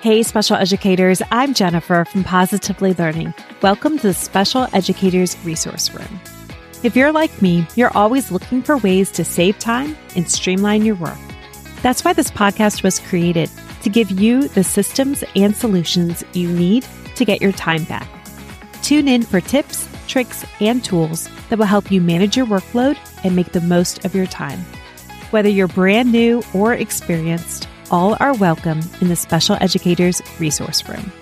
[0.00, 3.34] Hey, special educators, I'm Jennifer from Positively Learning.
[3.62, 6.20] Welcome to the Special Educators Resource Room.
[6.84, 10.94] If you're like me, you're always looking for ways to save time and streamline your
[10.94, 11.18] work.
[11.82, 13.50] That's why this podcast was created
[13.82, 16.86] to give you the systems and solutions you need
[17.16, 18.08] to get your time back.
[18.82, 23.34] Tune in for tips, tricks, and tools that will help you manage your workload and
[23.34, 24.60] make the most of your time.
[25.32, 31.12] Whether you're brand new or experienced, all are welcome in the Special Educators Resource Room.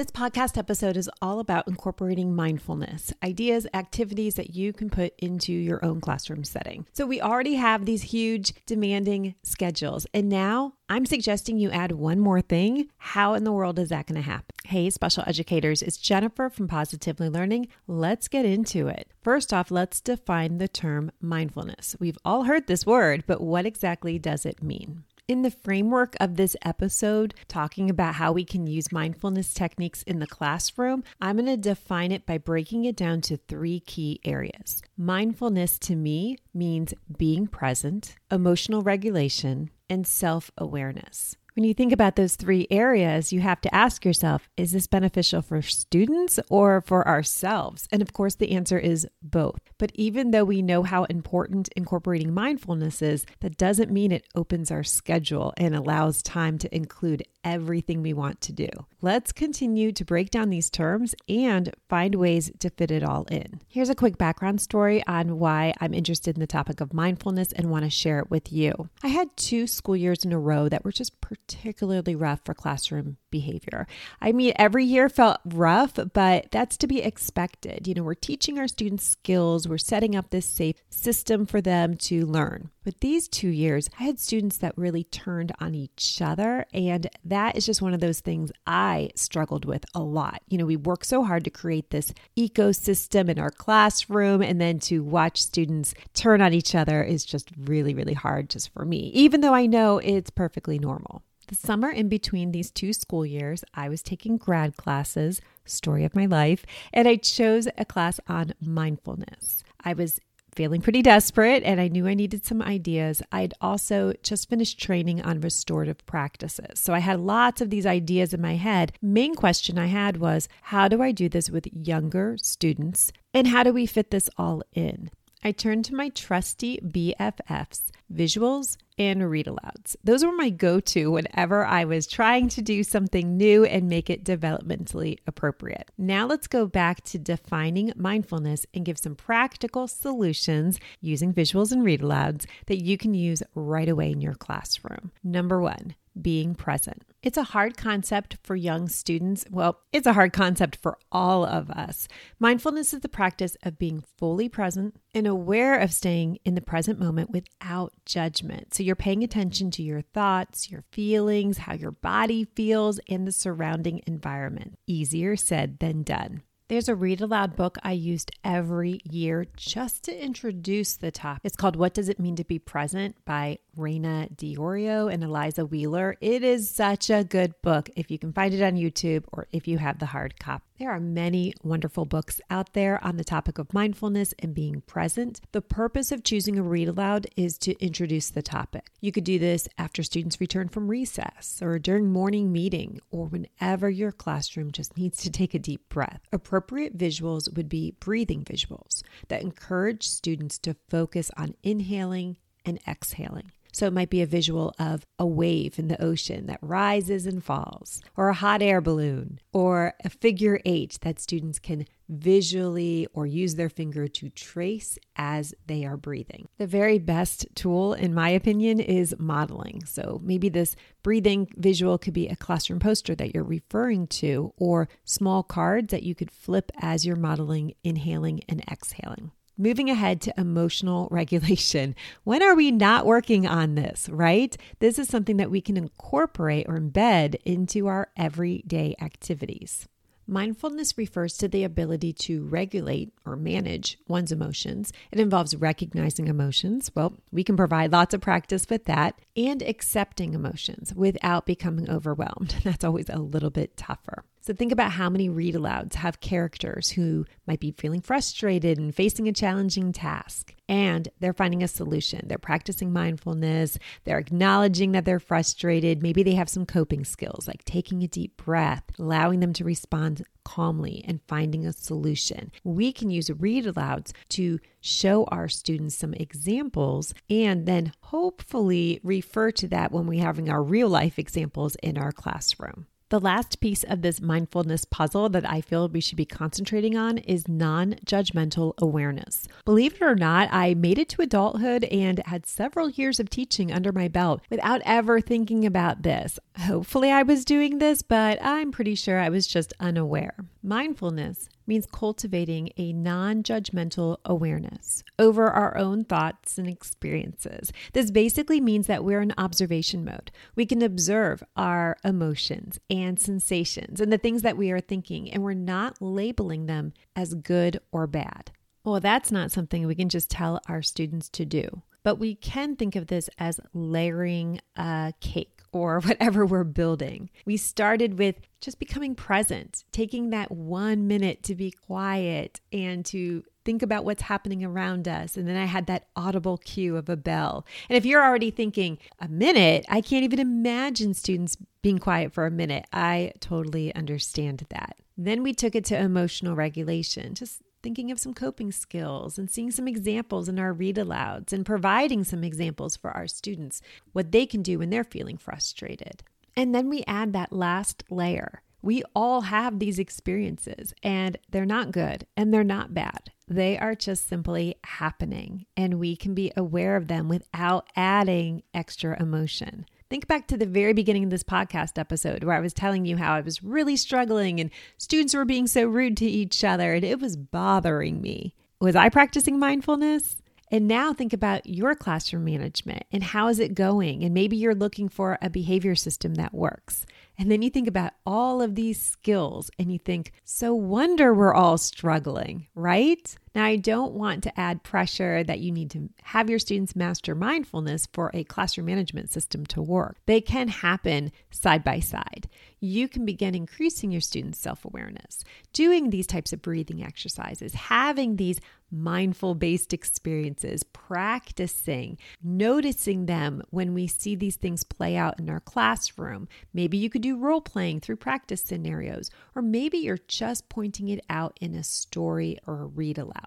[0.00, 5.52] This podcast episode is all about incorporating mindfulness, ideas, activities that you can put into
[5.52, 6.86] your own classroom setting.
[6.94, 12.18] So, we already have these huge, demanding schedules, and now I'm suggesting you add one
[12.18, 12.88] more thing.
[12.96, 14.46] How in the world is that going to happen?
[14.64, 17.68] Hey, special educators, it's Jennifer from Positively Learning.
[17.86, 19.06] Let's get into it.
[19.20, 21.94] First off, let's define the term mindfulness.
[22.00, 25.04] We've all heard this word, but what exactly does it mean?
[25.30, 30.18] In the framework of this episode, talking about how we can use mindfulness techniques in
[30.18, 34.82] the classroom, I'm going to define it by breaking it down to three key areas.
[34.98, 41.36] Mindfulness to me means being present, emotional regulation, and self awareness.
[41.54, 45.42] When you think about those three areas, you have to ask yourself is this beneficial
[45.42, 47.88] for students or for ourselves?
[47.90, 49.60] And of course, the answer is both.
[49.78, 54.70] But even though we know how important incorporating mindfulness is, that doesn't mean it opens
[54.70, 58.68] our schedule and allows time to include everything we want to do.
[59.00, 63.60] Let's continue to break down these terms and find ways to fit it all in.
[63.66, 67.70] Here's a quick background story on why I'm interested in the topic of mindfulness and
[67.70, 68.90] want to share it with you.
[69.02, 73.16] I had two school years in a row that were just particularly rough for classroom
[73.30, 73.86] behavior.
[74.20, 77.86] I mean, every year felt rough, but that's to be expected.
[77.86, 81.96] You know, we're teaching our students skills, we're setting up this safe system for them
[81.96, 82.70] to learn.
[82.82, 86.64] But these two years, I had students that really turned on each other.
[86.72, 90.42] And that is just one of those things I struggled with a lot.
[90.48, 94.78] You know, we work so hard to create this ecosystem in our classroom, and then
[94.80, 99.10] to watch students turn on each other is just really, really hard just for me,
[99.14, 101.22] even though I know it's perfectly normal.
[101.50, 106.14] The summer in between these two school years, I was taking grad classes, story of
[106.14, 109.64] my life, and I chose a class on mindfulness.
[109.82, 110.20] I was
[110.54, 113.20] feeling pretty desperate and I knew I needed some ideas.
[113.32, 116.78] I'd also just finished training on restorative practices.
[116.78, 118.92] So I had lots of these ideas in my head.
[119.02, 123.64] Main question I had was how do I do this with younger students and how
[123.64, 125.10] do we fit this all in?
[125.42, 129.96] I turned to my trusty BFFs, visuals and read alouds.
[130.04, 134.10] Those were my go to whenever I was trying to do something new and make
[134.10, 135.90] it developmentally appropriate.
[135.96, 141.82] Now let's go back to defining mindfulness and give some practical solutions using visuals and
[141.82, 145.10] read alouds that you can use right away in your classroom.
[145.24, 147.02] Number one, being present.
[147.22, 149.44] It's a hard concept for young students.
[149.50, 152.08] Well, it's a hard concept for all of us.
[152.38, 156.98] Mindfulness is the practice of being fully present and aware of staying in the present
[156.98, 158.72] moment without judgment.
[158.72, 163.32] So you're paying attention to your thoughts, your feelings, how your body feels, and the
[163.32, 164.78] surrounding environment.
[164.86, 166.42] Easier said than done.
[166.70, 171.40] There's a read aloud book I used every year just to introduce the topic.
[171.42, 176.16] It's called What Does It Mean to Be Present by Rana DiOrio and Eliza Wheeler.
[176.20, 179.66] It is such a good book if you can find it on YouTube or if
[179.66, 180.69] you have the hard copy.
[180.80, 185.42] There are many wonderful books out there on the topic of mindfulness and being present.
[185.52, 188.86] The purpose of choosing a read aloud is to introduce the topic.
[188.98, 193.90] You could do this after students return from recess or during morning meeting or whenever
[193.90, 196.22] your classroom just needs to take a deep breath.
[196.32, 203.52] Appropriate visuals would be breathing visuals that encourage students to focus on inhaling and exhaling.
[203.72, 207.42] So it might be a visual of a wave in the ocean that rises and
[207.42, 213.24] falls, or a hot air balloon, or a figure eight that students can visually or
[213.24, 216.48] use their finger to trace as they are breathing.
[216.58, 219.84] The very best tool, in my opinion, is modeling.
[219.84, 220.74] So maybe this
[221.04, 226.02] breathing visual could be a classroom poster that you're referring to, or small cards that
[226.02, 229.30] you could flip as you're modeling, inhaling, and exhaling.
[229.60, 231.94] Moving ahead to emotional regulation.
[232.24, 234.56] When are we not working on this, right?
[234.78, 239.86] This is something that we can incorporate or embed into our everyday activities.
[240.26, 244.94] Mindfulness refers to the ability to regulate or manage one's emotions.
[245.12, 246.90] It involves recognizing emotions.
[246.94, 252.56] Well, we can provide lots of practice with that and accepting emotions without becoming overwhelmed.
[252.64, 254.24] That's always a little bit tougher.
[254.42, 258.94] So think about how many read alouds have characters who might be feeling frustrated and
[258.94, 262.26] facing a challenging task, and they're finding a solution.
[262.26, 266.02] They're practicing mindfulness, they're acknowledging that they're frustrated.
[266.02, 270.24] Maybe they have some coping skills like taking a deep breath, allowing them to respond
[270.42, 272.50] calmly, and finding a solution.
[272.64, 279.50] We can use read alouds to show our students some examples and then hopefully refer
[279.52, 282.86] to that when we're having our real life examples in our classroom.
[283.10, 287.18] The last piece of this mindfulness puzzle that I feel we should be concentrating on
[287.18, 289.48] is non judgmental awareness.
[289.64, 293.72] Believe it or not, I made it to adulthood and had several years of teaching
[293.72, 296.38] under my belt without ever thinking about this.
[296.56, 300.36] Hopefully, I was doing this, but I'm pretty sure I was just unaware.
[300.62, 307.72] Mindfulness means cultivating a non judgmental awareness over our own thoughts and experiences.
[307.92, 310.32] This basically means that we're in observation mode.
[310.56, 315.44] We can observe our emotions and sensations and the things that we are thinking, and
[315.44, 318.50] we're not labeling them as good or bad.
[318.82, 321.82] Well, that's not something we can just tell our students to do.
[322.02, 327.30] But we can think of this as layering a cake or whatever we're building.
[327.44, 333.42] We started with just becoming present, taking that one minute to be quiet and to
[333.64, 335.36] think about what's happening around us.
[335.36, 337.66] And then I had that audible cue of a bell.
[337.88, 342.46] And if you're already thinking, a minute, I can't even imagine students being quiet for
[342.46, 342.86] a minute.
[342.92, 344.96] I totally understand that.
[345.16, 349.70] Then we took it to emotional regulation, just thinking of some coping skills and seeing
[349.70, 353.80] some examples in our read alouds and providing some examples for our students,
[354.12, 356.22] what they can do when they're feeling frustrated.
[356.56, 358.62] And then we add that last layer.
[358.82, 363.30] We all have these experiences and they're not good and they're not bad.
[363.46, 369.20] They are just simply happening and we can be aware of them without adding extra
[369.20, 369.86] emotion.
[370.10, 373.16] Think back to the very beginning of this podcast episode where I was telling you
[373.16, 374.68] how I was really struggling and
[374.98, 378.56] students were being so rude to each other and it was bothering me.
[378.80, 380.42] Was I practicing mindfulness?
[380.68, 384.24] And now think about your classroom management and how is it going?
[384.24, 387.06] And maybe you're looking for a behavior system that works.
[387.38, 391.54] And then you think about all of these skills and you think, so wonder we're
[391.54, 393.32] all struggling, right?
[393.54, 397.34] Now, I don't want to add pressure that you need to have your students master
[397.34, 400.16] mindfulness for a classroom management system to work.
[400.26, 402.48] They can happen side by side.
[402.78, 408.36] You can begin increasing your students' self awareness, doing these types of breathing exercises, having
[408.36, 408.60] these
[408.90, 415.60] mindful based experiences, practicing, noticing them when we see these things play out in our
[415.60, 416.48] classroom.
[416.72, 421.24] Maybe you could do role playing through practice scenarios, or maybe you're just pointing it
[421.28, 423.39] out in a story or a read aloud.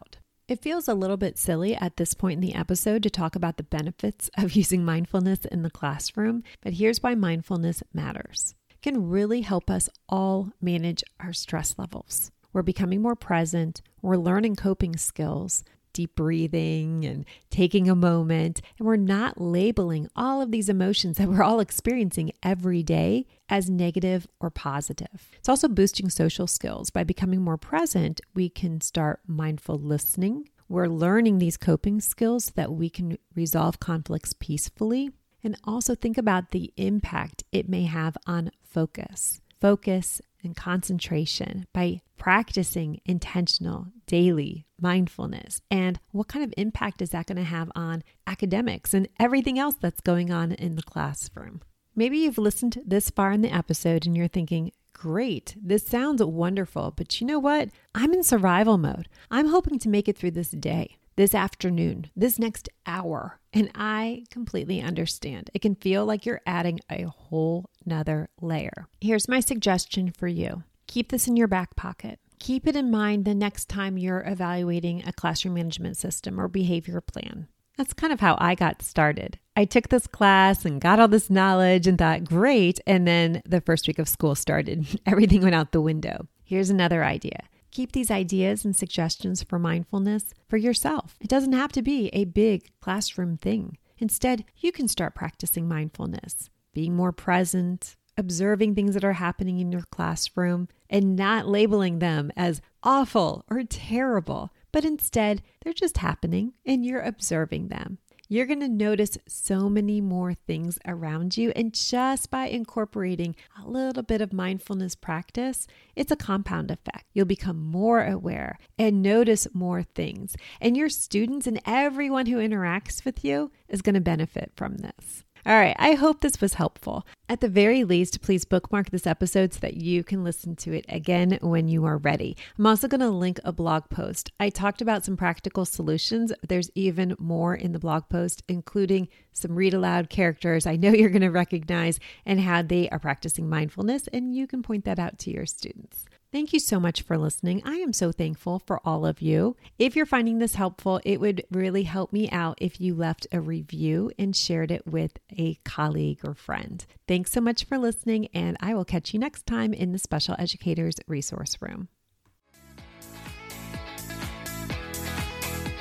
[0.48, 3.56] It feels a little bit silly at this point in the episode to talk about
[3.56, 8.54] the benefits of using mindfulness in the classroom, but here's why mindfulness matters.
[8.70, 12.32] It can really help us all manage our stress levels.
[12.52, 15.64] We're becoming more present, we're learning coping skills,
[15.94, 21.30] deep breathing and taking a moment, and we're not labeling all of these emotions that
[21.30, 25.30] we're all experiencing every day as negative or positive.
[25.38, 26.90] It's also boosting social skills.
[26.90, 30.50] By becoming more present, we can start mindful listening.
[30.68, 35.12] We're learning these coping skills so that we can resolve conflicts peacefully
[35.44, 39.42] and also think about the impact it may have on focus.
[39.60, 45.62] Focus and concentration by practicing intentional daily mindfulness.
[45.70, 49.76] And what kind of impact is that going to have on academics and everything else
[49.80, 51.62] that's going on in the classroom?
[51.96, 56.94] Maybe you've listened this far in the episode and you're thinking, great, this sounds wonderful,
[56.96, 57.70] but you know what?
[57.94, 59.10] I'm in survival mode.
[59.30, 63.40] I'm hoping to make it through this day this afternoon, this next hour.
[63.54, 65.50] And I completely understand.
[65.54, 68.88] It can feel like you're adding a whole nother layer.
[69.02, 72.20] Here's my suggestion for you keep this in your back pocket.
[72.40, 77.02] Keep it in mind the next time you're evaluating a classroom management system or behavior
[77.02, 77.48] plan.
[77.78, 79.40] That's kind of how I got started.
[79.56, 82.80] I took this class and got all this knowledge and thought, great.
[82.86, 86.28] And then the first week of school started, everything went out the window.
[86.44, 87.40] Here's another idea
[87.74, 91.16] Keep these ideas and suggestions for mindfulness for yourself.
[91.20, 93.80] It doesn't have to be a big classroom thing.
[93.98, 99.72] Instead, you can start practicing mindfulness, being more present, observing things that are happening in
[99.72, 106.54] your classroom, and not labeling them as awful or terrible, but instead, they're just happening
[106.68, 107.98] and you're observing them
[108.30, 111.52] you're going to notice so many more things around you.
[111.56, 117.06] And just by incorporating a little bit of mindfulness practice, it's a compound effect.
[117.14, 120.36] You'll become more aware and notice more things.
[120.62, 125.24] And your students and everyone who interacts with you is going to benefit from this.
[125.46, 127.06] All right, I hope this was helpful.
[127.28, 130.86] At the very least, please bookmark this episode so that you can listen to it
[130.88, 132.38] again when you are ready.
[132.58, 134.32] I'm also going to link a blog post.
[134.40, 136.32] I talked about some practical solutions.
[136.48, 141.10] There's even more in the blog post, including some read aloud characters I know you're
[141.10, 145.20] going to recognize and how they are practicing mindfulness, and you can point that out
[145.20, 146.06] to your students.
[146.34, 147.62] Thank you so much for listening.
[147.64, 149.56] I am so thankful for all of you.
[149.78, 153.40] If you're finding this helpful, it would really help me out if you left a
[153.40, 156.84] review and shared it with a colleague or friend.
[157.08, 160.36] Thanks so much for listening, and I will catch you next time in the Special
[160.40, 161.88] Educators Resource Room.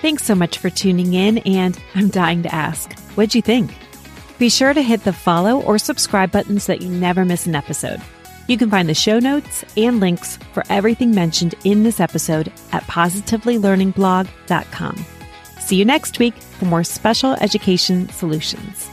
[0.02, 3.74] Thanks so much for tuning in, and I'm dying to ask, what'd you think?
[4.38, 7.54] Be sure to hit the follow or subscribe buttons so that you never miss an
[7.54, 8.02] episode.
[8.46, 12.84] You can find the show notes and links for everything mentioned in this episode at
[12.84, 15.06] positivelylearningblog.com.
[15.60, 18.88] See you next week for more special education solutions.